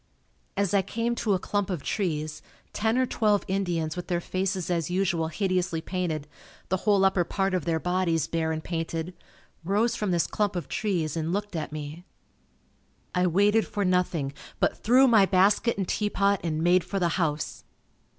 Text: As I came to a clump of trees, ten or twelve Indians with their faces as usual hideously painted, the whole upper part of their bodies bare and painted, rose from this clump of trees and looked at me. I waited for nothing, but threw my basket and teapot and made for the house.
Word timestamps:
As 0.57 0.73
I 0.73 0.81
came 0.81 1.13
to 1.13 1.35
a 1.35 1.39
clump 1.39 1.69
of 1.69 1.83
trees, 1.83 2.41
ten 2.73 2.97
or 2.97 3.05
twelve 3.05 3.45
Indians 3.47 3.95
with 3.95 4.07
their 4.07 4.19
faces 4.19 4.71
as 4.71 4.89
usual 4.89 5.27
hideously 5.27 5.79
painted, 5.79 6.27
the 6.69 6.77
whole 6.77 7.05
upper 7.05 7.23
part 7.23 7.53
of 7.53 7.65
their 7.65 7.79
bodies 7.79 8.25
bare 8.25 8.51
and 8.51 8.63
painted, 8.63 9.13
rose 9.63 9.95
from 9.95 10.09
this 10.09 10.25
clump 10.25 10.55
of 10.55 10.67
trees 10.67 11.15
and 11.15 11.31
looked 11.31 11.55
at 11.55 11.71
me. 11.71 12.03
I 13.13 13.27
waited 13.27 13.67
for 13.67 13.85
nothing, 13.85 14.33
but 14.59 14.75
threw 14.79 15.07
my 15.07 15.27
basket 15.27 15.77
and 15.77 15.87
teapot 15.87 16.41
and 16.43 16.63
made 16.63 16.83
for 16.83 16.97
the 16.99 17.09
house. 17.09 17.63